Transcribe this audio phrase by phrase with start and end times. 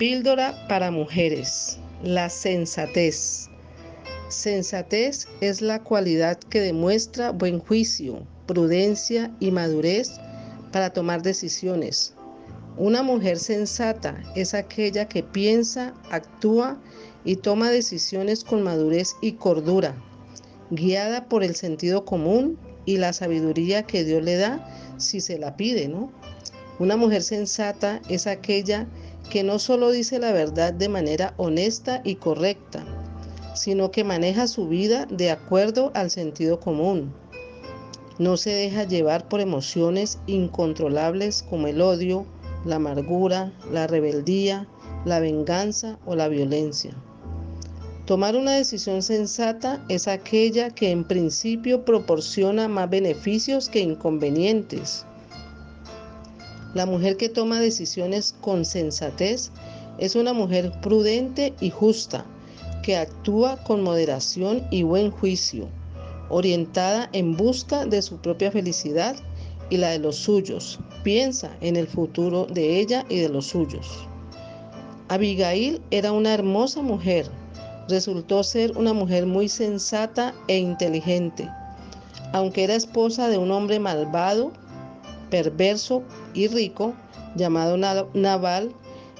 [0.00, 1.76] Píldora para mujeres.
[2.02, 3.50] La sensatez.
[4.30, 10.12] Sensatez es la cualidad que demuestra buen juicio, prudencia y madurez
[10.72, 12.14] para tomar decisiones.
[12.78, 16.80] Una mujer sensata es aquella que piensa, actúa
[17.26, 19.94] y toma decisiones con madurez y cordura,
[20.70, 25.56] guiada por el sentido común y la sabiduría que Dios le da si se la
[25.58, 26.10] pide, ¿no?
[26.78, 29.09] Una mujer sensata es aquella que
[29.44, 32.84] no solo dice la verdad de manera honesta y correcta,
[33.54, 37.12] sino que maneja su vida de acuerdo al sentido común.
[38.18, 42.26] No se deja llevar por emociones incontrolables como el odio,
[42.64, 44.68] la amargura, la rebeldía,
[45.04, 46.94] la venganza o la violencia.
[48.04, 55.06] Tomar una decisión sensata es aquella que en principio proporciona más beneficios que inconvenientes.
[56.74, 59.50] La mujer que toma decisiones con sensatez
[59.98, 62.24] es una mujer prudente y justa,
[62.82, 65.68] que actúa con moderación y buen juicio,
[66.28, 69.16] orientada en busca de su propia felicidad
[69.68, 70.78] y la de los suyos.
[71.02, 73.86] Piensa en el futuro de ella y de los suyos.
[75.08, 77.30] Abigail era una hermosa mujer
[77.90, 81.50] resultó ser una mujer muy sensata e inteligente.
[82.32, 84.52] Aunque era esposa de un hombre malvado,
[85.30, 86.02] perverso
[86.34, 86.94] y rico,
[87.36, 88.72] llamado Naval,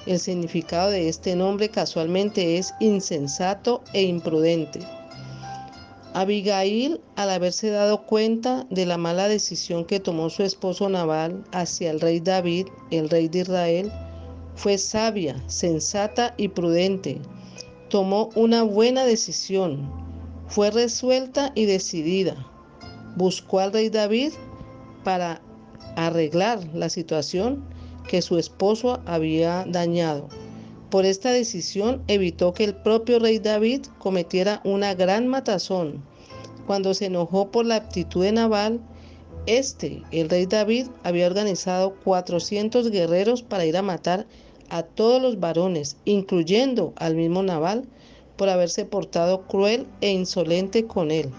[0.07, 4.81] el significado de este nombre casualmente es insensato e imprudente.
[6.13, 11.91] Abigail, al haberse dado cuenta de la mala decisión que tomó su esposo Naval hacia
[11.91, 13.93] el rey David, el rey de Israel,
[14.57, 17.21] fue sabia, sensata y prudente
[17.91, 19.91] tomó una buena decisión,
[20.47, 22.47] fue resuelta y decidida.
[23.17, 24.33] Buscó al rey David
[25.05, 25.43] para
[25.97, 27.65] arreglar la situación
[28.09, 30.29] que su esposo había dañado.
[30.91, 36.03] Por esta decisión evitó que el propio rey David cometiera una gran matazón.
[36.67, 38.81] Cuando se enojó por la actitud de Naval,
[39.47, 44.27] este, el rey David, había organizado 400 guerreros para ir a matar
[44.69, 47.89] a todos los varones, incluyendo al mismo Naval,
[48.37, 51.31] por haberse portado cruel e insolente con él.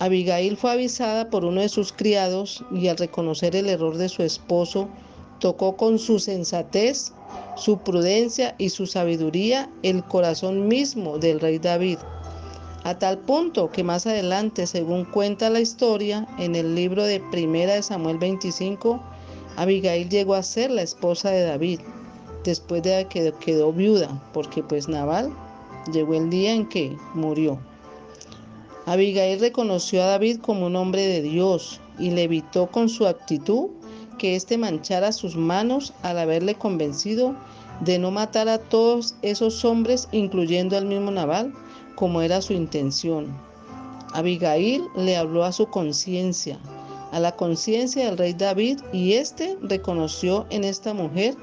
[0.00, 4.22] Abigail fue avisada por uno de sus criados y al reconocer el error de su
[4.22, 4.88] esposo,
[5.40, 7.12] tocó con su sensatez,
[7.56, 11.98] su prudencia y su sabiduría el corazón mismo del rey David,
[12.82, 17.74] a tal punto que más adelante, según cuenta la historia, en el libro de Primera
[17.74, 19.02] de Samuel 25,
[19.56, 21.80] Abigail llegó a ser la esposa de David
[22.42, 25.30] después de que quedó viuda, porque pues Naval
[25.92, 27.58] llegó el día en que murió.
[28.90, 33.68] Abigail reconoció a David como un hombre de Dios y le evitó con su actitud
[34.18, 37.36] que éste manchara sus manos al haberle convencido
[37.82, 41.54] de no matar a todos esos hombres, incluyendo al mismo Naval,
[41.94, 43.28] como era su intención.
[44.12, 46.58] Abigail le habló a su conciencia,
[47.12, 51.36] a la conciencia del rey David, y éste reconoció en esta mujer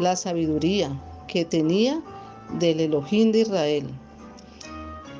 [0.00, 2.02] la sabiduría que tenía
[2.58, 3.86] del Elohim de Israel.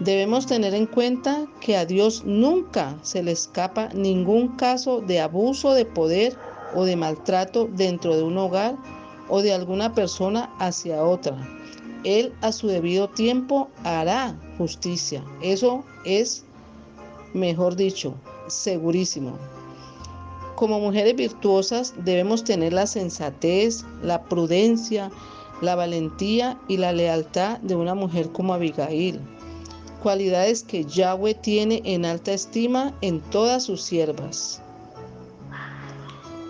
[0.00, 5.74] Debemos tener en cuenta que a Dios nunca se le escapa ningún caso de abuso
[5.74, 6.38] de poder
[6.74, 8.76] o de maltrato dentro de un hogar
[9.28, 11.36] o de alguna persona hacia otra.
[12.04, 15.22] Él a su debido tiempo hará justicia.
[15.42, 16.44] Eso es,
[17.34, 18.14] mejor dicho,
[18.48, 19.36] segurísimo.
[20.56, 25.10] Como mujeres virtuosas debemos tener la sensatez, la prudencia,
[25.60, 29.20] la valentía y la lealtad de una mujer como Abigail,
[30.00, 34.60] cualidades que Yahweh tiene en alta estima en todas sus siervas.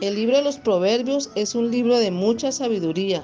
[0.01, 3.23] El libro de los Proverbios es un libro de mucha sabiduría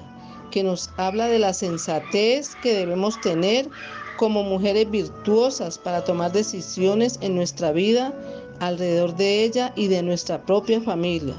[0.50, 3.68] que nos habla de la sensatez que debemos tener
[4.16, 8.12] como mujeres virtuosas para tomar decisiones en nuestra vida
[8.60, 11.34] alrededor de ella y de nuestra propia familia.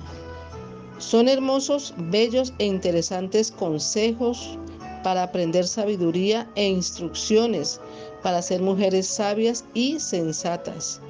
[0.99, 4.57] Son hermosos, bellos e interesantes consejos
[5.03, 7.79] para aprender sabiduría e instrucciones
[8.23, 11.01] para ser mujeres sabias y sensatas,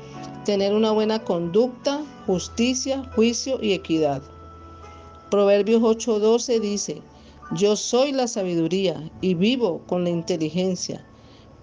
[0.46, 4.22] tener una buena conducta, justicia, juicio y equidad.
[5.30, 7.02] Proverbios 8:12 dice,
[7.52, 11.06] yo soy la sabiduría y vivo con la inteligencia.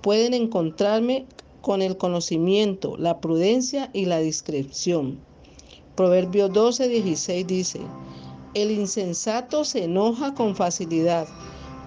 [0.00, 1.26] Pueden encontrarme
[1.60, 5.18] con el conocimiento, la prudencia y la discreción.
[5.94, 7.80] Proverbio 12, 16 dice,
[8.54, 11.26] el insensato se enoja con facilidad,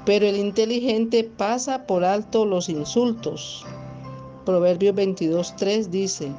[0.07, 3.65] pero el inteligente pasa por alto los insultos.
[4.45, 6.31] Proverbio 22, 3 dice,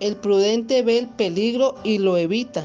[0.00, 2.64] el prudente ve el peligro y lo evita.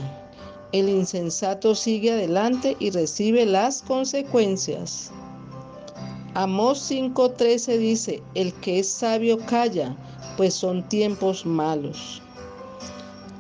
[0.72, 5.12] El insensato sigue adelante y recibe las consecuencias.
[6.34, 9.96] Amós 5:13 dice, el que es sabio calla,
[10.38, 12.20] pues son tiempos malos.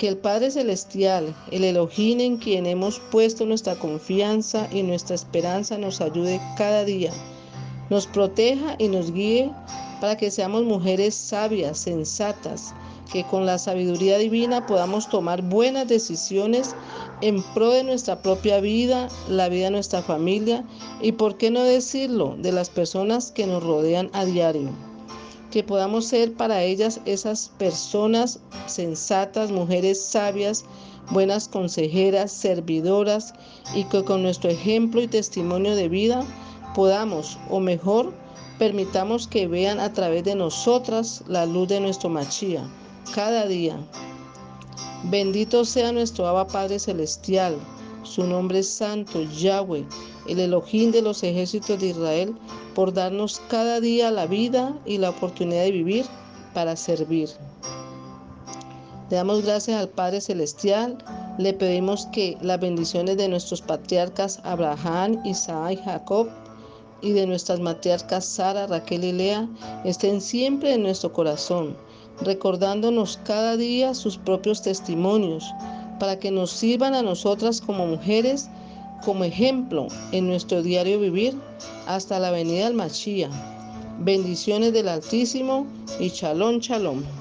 [0.01, 5.77] Que el Padre Celestial, el Elohim en quien hemos puesto nuestra confianza y nuestra esperanza,
[5.77, 7.11] nos ayude cada día,
[7.91, 9.51] nos proteja y nos guíe
[9.99, 12.73] para que seamos mujeres sabias, sensatas,
[13.13, 16.75] que con la sabiduría divina podamos tomar buenas decisiones
[17.21, 20.65] en pro de nuestra propia vida, la vida de nuestra familia
[21.03, 24.90] y, por qué no decirlo, de las personas que nos rodean a diario.
[25.51, 30.63] Que podamos ser para ellas esas personas sensatas, mujeres sabias,
[31.11, 33.33] buenas consejeras, servidoras
[33.75, 36.25] y que con nuestro ejemplo y testimonio de vida
[36.73, 38.13] podamos, o mejor,
[38.59, 42.63] permitamos que vean a través de nosotras la luz de nuestro Machía
[43.13, 43.77] cada día.
[45.05, 47.57] Bendito sea nuestro Abba Padre Celestial,
[48.03, 49.85] su nombre es santo, Yahweh,
[50.27, 52.35] el Elohim de los ejércitos de Israel,
[52.73, 56.05] por darnos cada día la vida y la oportunidad de vivir
[56.53, 57.29] para servir.
[59.09, 60.97] Le damos gracias al Padre Celestial,
[61.37, 66.29] le pedimos que las bendiciones de nuestros patriarcas Abraham, Isaac y Jacob
[67.01, 69.47] y de nuestras matriarcas Sara, Raquel y Lea
[69.83, 71.75] estén siempre en nuestro corazón
[72.21, 75.53] recordándonos cada día sus propios testimonios,
[75.99, 78.49] para que nos sirvan a nosotras como mujeres
[79.03, 81.35] como ejemplo en nuestro diario vivir
[81.87, 83.29] hasta la venida del.
[83.99, 85.67] Bendiciones del Altísimo
[85.99, 87.20] y chalón, chalón.